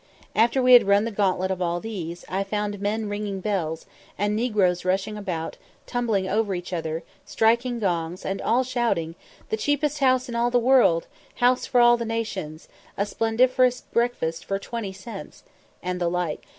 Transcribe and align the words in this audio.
After 0.35 0.63
we 0.63 0.73
had 0.73 0.87
run 0.87 1.03
the 1.05 1.11
gauntlet 1.11 1.51
of 1.51 1.61
all 1.61 1.79
these, 1.79 2.25
I 2.27 2.43
found 2.43 2.81
men 2.81 3.07
ringing 3.07 3.39
bells, 3.39 3.85
and 4.17 4.35
negroes 4.35 4.83
rushing 4.83 5.15
about, 5.15 5.57
tumbling 5.85 6.27
over 6.27 6.55
each 6.55 6.73
other, 6.73 7.03
striking 7.23 7.77
gongs, 7.77 8.25
and 8.25 8.41
all 8.41 8.63
shouting 8.63 9.13
"The 9.49 9.57
cheapest 9.57 9.99
house 9.99 10.27
in 10.27 10.33
all 10.33 10.49
the 10.49 10.57
world 10.57 11.05
house 11.35 11.67
for 11.67 11.79
all 11.79 11.99
nations 11.99 12.67
a 12.97 13.03
splenderiferous 13.05 13.83
breakfast 13.93 14.43
for 14.43 14.57
20 14.57 14.91
cents!" 14.91 15.43
and 15.83 16.01
the 16.01 16.09
like. 16.09 16.47